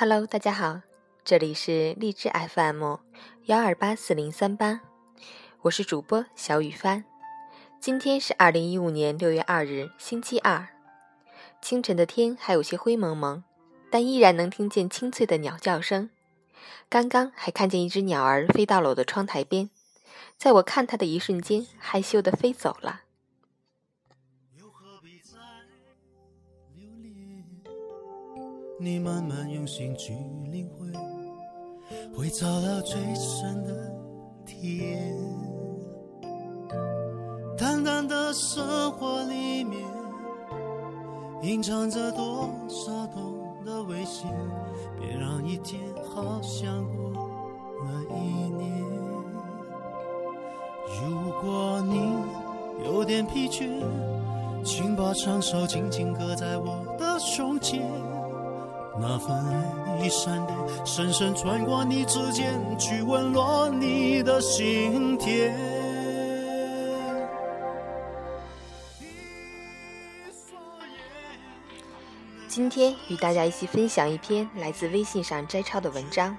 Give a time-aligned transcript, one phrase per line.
[0.00, 0.82] Hello，大家好，
[1.24, 2.98] 这里是荔枝 FM
[3.46, 4.78] 幺二八四零三八，
[5.62, 7.02] 我是主播小雨帆。
[7.80, 10.68] 今天是二零一五年六月二日，星期二。
[11.60, 13.42] 清晨的天还有些灰蒙蒙，
[13.90, 16.10] 但依然能听见清脆的鸟叫声。
[16.88, 19.68] 刚刚还看见一只鸟儿飞到了我的窗台边，
[20.36, 23.00] 在我看它的一瞬间，害羞的飞走了。
[28.80, 30.12] 你慢慢用心去
[30.52, 30.86] 领会，
[32.16, 33.92] 会找到最深的
[34.46, 35.12] 甜。
[37.56, 39.82] 淡淡的生活里面，
[41.42, 43.34] 隐藏着多少痛
[43.66, 44.32] 的危险。
[44.96, 45.80] 别让一天
[46.14, 47.10] 好像过
[47.84, 48.84] 了一年。
[51.02, 52.00] 如果你
[52.84, 53.68] 有点疲倦，
[54.62, 58.07] 请把双手紧紧搁在我的胸前。
[59.00, 65.56] 那份爱一闪电，深深穿过你指尖，去温暖你的心田。
[72.48, 76.36] 今天与大家一起分享一篇来自微信上摘抄的文章。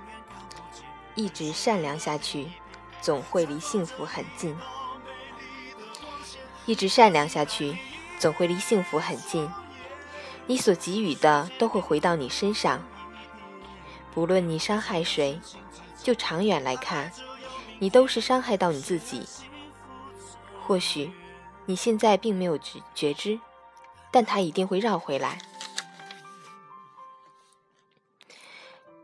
[1.15, 2.47] 一直善良下去，
[3.01, 4.53] 总会离幸福很近。
[6.65, 7.77] 一直善良下去，
[8.19, 9.49] 总会离幸福很近。
[10.49, 12.83] 你所给予的都会回到你身上，
[14.11, 15.39] 不论你伤害谁，
[16.01, 17.11] 就长远来看，
[17.77, 19.27] 你都是伤害到你自己。
[20.65, 21.11] 或许
[21.67, 23.39] 你现在并没有觉觉知，
[24.09, 25.37] 但它一定会绕回来。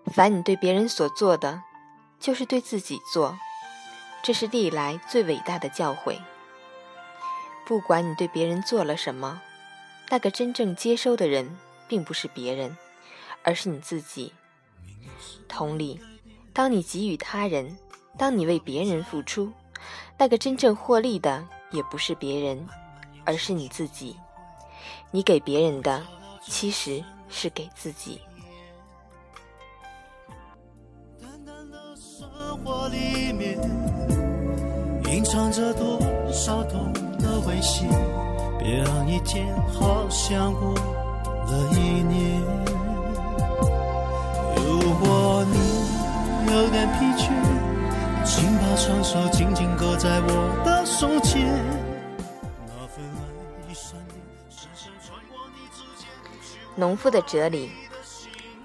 [0.07, 1.61] 凡你对别人所做的，
[2.19, 3.37] 就是对自己做，
[4.23, 6.19] 这是历来最伟大的教诲。
[7.67, 9.43] 不管你对别人做了什么。
[10.09, 11.49] 那个真正接收的人，
[11.87, 12.75] 并不是别人，
[13.43, 14.31] 而是你自己。
[15.47, 15.99] 同理，
[16.53, 17.77] 当你给予他人，
[18.17, 19.51] 当你为别人付出，
[20.17, 22.67] 那个真正获利的，也不是别人，
[23.25, 24.15] 而是你自己。
[25.11, 26.05] 你给别人的，
[26.41, 28.21] 其实是给自己。
[35.07, 35.99] 隐藏着多
[36.31, 37.85] 少懂的微笑。
[38.65, 42.41] 别让一天好像过了一年。
[44.55, 47.29] 如果你有点疲倦，
[48.25, 51.63] 请把双手紧紧搁在我的胸前。
[56.73, 57.69] 农夫的哲理，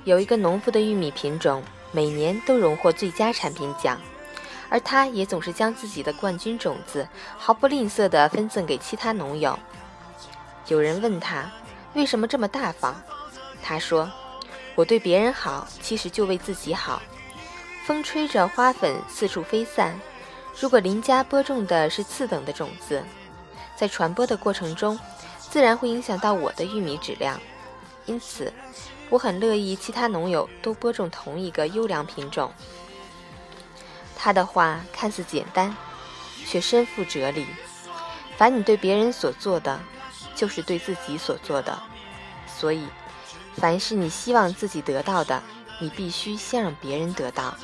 [0.05, 1.62] 有一个农夫的玉米品种
[1.93, 4.00] 每年都荣获最佳产品奖，
[4.71, 7.06] 而他也总是将自己的冠军种子
[7.37, 9.59] 毫不吝啬地分赠给其他农友。
[10.71, 11.51] 有人问他
[11.95, 12.95] 为什么这么大方，
[13.61, 14.09] 他说
[14.77, 17.03] ：“我对别人好，其实就为自己好。
[17.85, 19.99] 风吹着花粉四处飞散，
[20.61, 23.03] 如果邻家播种的是次等的种子，
[23.75, 24.97] 在传播的过程中，
[25.41, 27.41] 自然会影响到我的玉米质量。
[28.07, 28.53] 因此，
[29.09, 32.53] 我很乐意其他农友都播种同一个优良品种。”
[34.15, 35.77] 他的话看似简单，
[36.47, 37.45] 却深负哲理。
[38.37, 39.81] 凡你对别人所做的，
[40.41, 41.78] 就是对自己所做的，
[42.47, 42.87] 所以，
[43.56, 45.43] 凡是你希望自己得到的，
[45.78, 47.55] 你必须先让别人得到。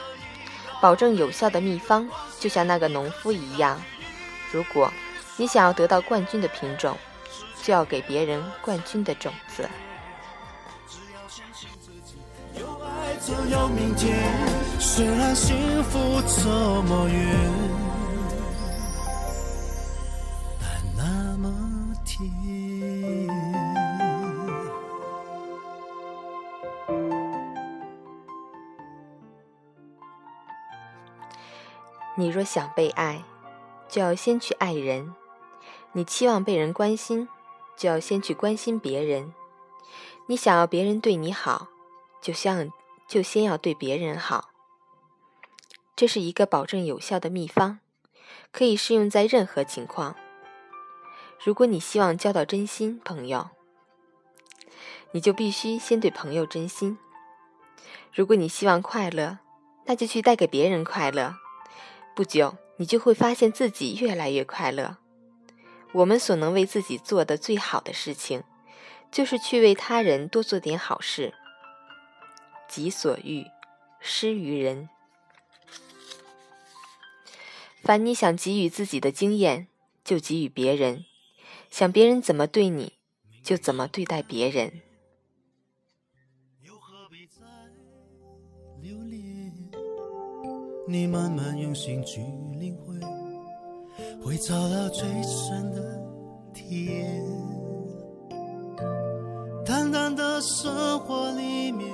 [0.78, 2.06] 保证有效的秘方，
[2.38, 3.80] 就像那个农夫一样：
[4.52, 4.92] 如果
[5.38, 6.98] 你想要得到冠军的品种，
[7.62, 9.66] 就要给别人冠军的种子。
[12.58, 14.14] 有爱就要明天
[14.78, 16.50] 虽然幸福这
[16.82, 17.65] 么远。
[32.18, 33.22] 你若想被爱，
[33.88, 35.12] 就要先去爱人；
[35.92, 37.28] 你期望被人关心，
[37.76, 39.32] 就要先去关心别人；
[40.26, 41.68] 你想要别人对你好，
[42.22, 42.70] 就像
[43.06, 44.48] 就先要对别人好。
[45.94, 47.80] 这是一个保证有效的秘方，
[48.50, 50.16] 可以适用在任何情况。
[51.44, 53.50] 如果你希望交到真心朋友，
[55.12, 56.96] 你就必须先对朋友真心；
[58.10, 59.38] 如果你希望快乐，
[59.84, 61.36] 那就去带给别人快乐。
[62.16, 64.96] 不久，你就会发现自己越来越快乐。
[65.92, 68.42] 我们所能为自己做的最好的事情，
[69.12, 71.34] 就是去为他人多做点好事。
[72.70, 73.44] 己所欲，
[74.00, 74.88] 施于人。
[77.82, 79.68] 凡你想给予自己的经验，
[80.02, 81.04] 就给予别人；
[81.70, 82.94] 想别人怎么对你，
[83.42, 84.80] 就怎么对待别人。
[90.88, 92.20] 你慢慢用心去
[92.60, 92.94] 领会，
[94.24, 95.82] 会找到最深的
[96.54, 97.24] 体验。
[99.64, 101.92] 淡淡的生活里面，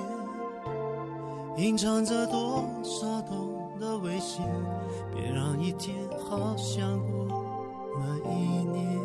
[1.57, 4.47] 隐藏着多少懂的危险。
[5.11, 7.25] 别让一天好像过
[7.99, 8.95] 了一年。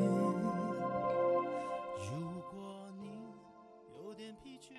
[1.96, 3.08] 如果你
[4.04, 4.74] 有点疲倦，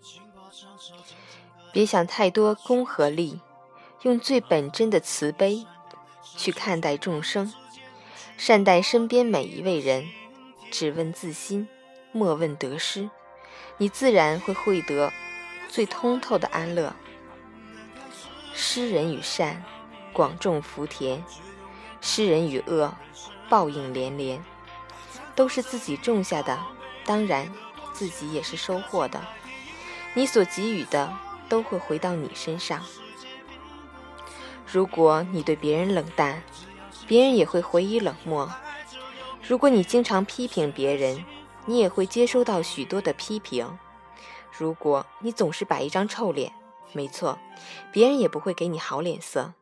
[0.00, 3.40] 请把双手紧紧地别想太多功和利，
[4.04, 5.66] 用最本真的慈悲
[6.36, 7.50] 去看待众生，
[8.36, 10.06] 善待身边每一位人，
[10.70, 11.66] 只问自心，
[12.12, 13.08] 莫问得失，
[13.78, 15.10] 你自然会获得
[15.70, 16.94] 最通透的安乐。
[18.52, 19.64] 施人与善，
[20.12, 21.22] 广种福田；
[22.02, 22.94] 施人与恶，
[23.48, 24.44] 报应连连。
[25.34, 26.62] 都是自己种下的，
[27.06, 27.50] 当然
[27.94, 29.20] 自己也是收获的。
[30.12, 31.10] 你所给予的，
[31.48, 32.84] 都会回到你身上。
[34.74, 36.42] 如果你对别人冷淡，
[37.06, 38.48] 别人也会回以冷漠；
[39.46, 41.24] 如果你经常批评别人，
[41.64, 43.68] 你也会接收到许多的批评；
[44.50, 46.52] 如果你总是摆一张臭脸，
[46.90, 47.38] 没错，
[47.92, 49.52] 别人也不会给你好脸色。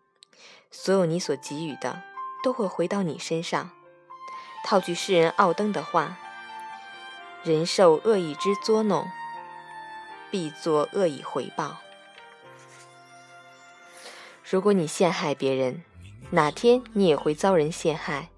[0.70, 2.02] 所有你所给予的，
[2.42, 3.68] 都会回到你身上。
[4.64, 6.16] 套句诗人奥登的话
[7.44, 9.06] ：“人受恶意之捉弄，
[10.30, 11.76] 必作恶意回报。”
[14.52, 15.82] 如果你陷害别人，
[16.28, 18.28] 哪天你也会遭人陷害。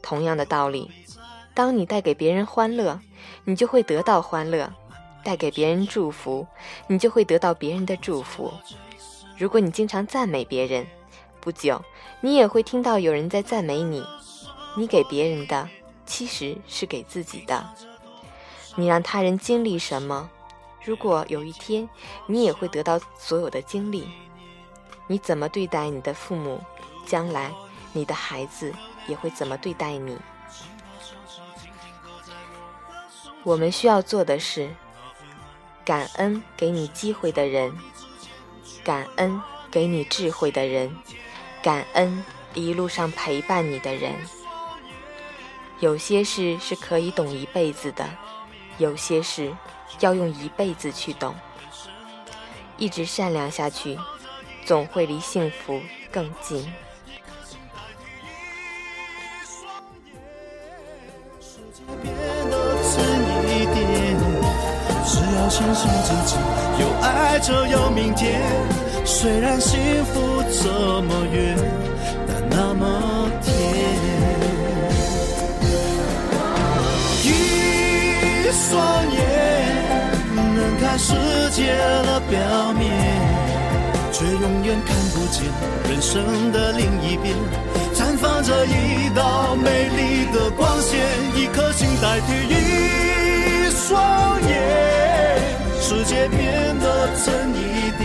[0.00, 0.88] 同样的道理，
[1.52, 3.00] 当你带给别人欢乐，
[3.42, 4.68] 你就会得到欢乐；
[5.24, 6.46] 带给别人祝福，
[6.86, 8.52] 你就会得到别人的祝福。
[9.36, 10.86] 如果你经常赞美别人，
[11.40, 11.84] 不久
[12.20, 14.06] 你也会听到有人在赞美你。
[14.76, 15.68] 你给别人的，
[16.06, 17.68] 其实是给自己的。
[18.76, 20.30] 你让他人经历什么，
[20.84, 21.88] 如果有一天
[22.26, 24.06] 你也会得到所有的经历。
[25.08, 26.62] 你怎么对待你的父母，
[27.04, 27.50] 将来
[27.92, 28.72] 你的孩子
[29.08, 30.16] 也会怎么对待你。
[33.42, 34.68] 我们需要做的是，
[35.84, 37.76] 感恩给你机会的人，
[38.84, 39.40] 感恩
[39.70, 40.94] 给你智慧的人，
[41.62, 42.22] 感恩
[42.52, 44.14] 一路上陪伴你的人。
[45.80, 48.06] 有些事是可以懂一辈子的，
[48.76, 49.56] 有些事
[50.00, 51.34] 要用一辈子去懂。
[52.76, 53.98] 一直善良下去。
[54.68, 55.80] 总会离幸福
[56.12, 56.70] 更近。
[62.02, 62.14] 变
[62.50, 63.00] 得近
[63.48, 63.78] 一点，
[65.06, 66.36] 只要相信自己，
[66.82, 68.42] 有爱就有明天。
[69.06, 71.56] 虽然幸福这么远，
[72.28, 73.48] 但那么甜。
[77.24, 79.16] 一双眼
[80.54, 81.14] 能看世
[81.52, 83.27] 界的表面。
[84.18, 85.44] 却永远看不见
[85.88, 87.36] 人生的另一边，
[87.94, 90.98] 绽放着一道美丽的光线。
[91.36, 95.40] 一颗心代替一双眼，
[95.80, 98.02] 世界变得真一点。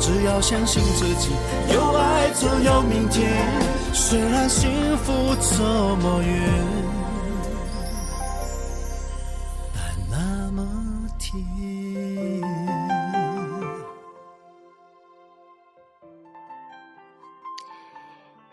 [0.00, 1.28] 只要相信自己，
[1.74, 3.30] 有爱就有明天。
[3.92, 4.70] 虽然幸
[5.04, 5.62] 福这
[5.96, 6.99] 么远。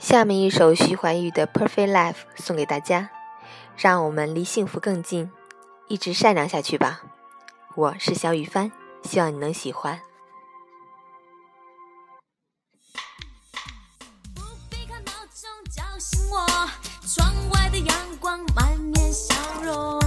[0.08, 3.10] 下面一首徐怀钰的《Perfect Life》送给大家，
[3.76, 5.30] 让我们离幸福更近，
[5.90, 7.02] 一直善良下去吧。
[7.76, 8.72] 我是小雨帆，
[9.04, 10.00] 希望你能喜欢。
[14.34, 16.48] 不必靠闹钟叫醒我，
[17.06, 20.07] 窗外的阳光满面笑容。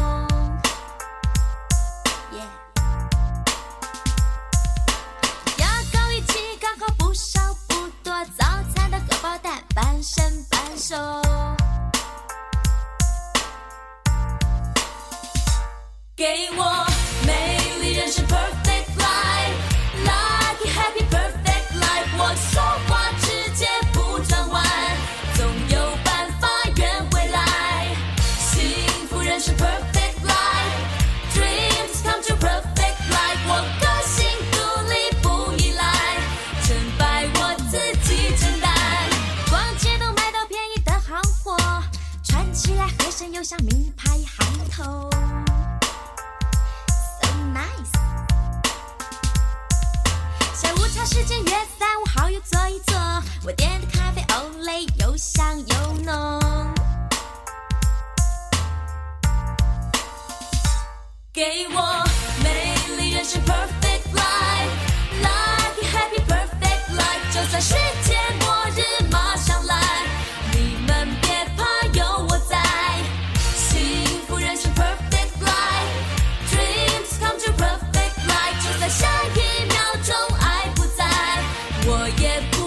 [16.31, 16.70] 给
[61.41, 62.05] 给我
[62.45, 67.33] 美丽人生，perfect life，like happy perfect life。
[67.33, 69.75] 就算世界末日马上来，
[70.53, 71.65] 你们别怕，
[71.99, 72.61] 有我在。
[73.57, 78.61] 幸福人生，perfect life，dreams come true，perfect life。
[78.63, 81.07] 就算下一秒钟爱不在，
[81.87, 82.60] 我也不。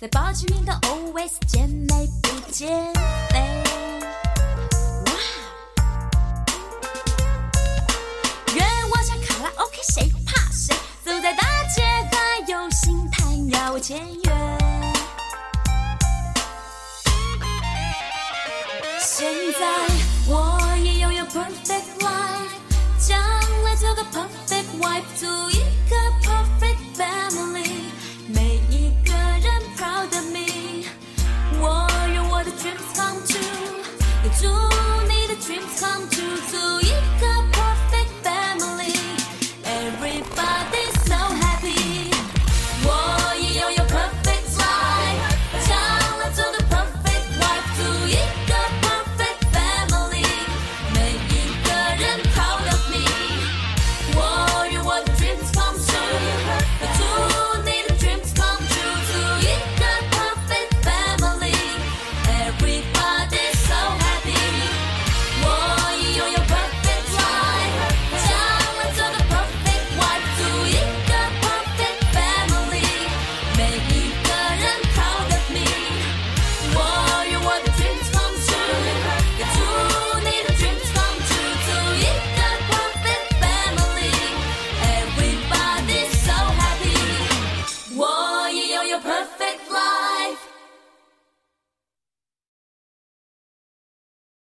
[0.00, 2.70] 在报纸名的 always 见美不见
[3.32, 3.64] 美。
[5.06, 5.12] 哇！
[8.54, 10.72] 愿我像卡拉 OK，谁怕谁？
[11.04, 11.42] 走在大
[11.74, 14.30] 街还有星探要我签约。
[19.00, 19.66] 现在
[20.28, 22.52] 我已拥有 perfect life，
[23.04, 23.18] 将
[23.64, 24.37] 来做个朋。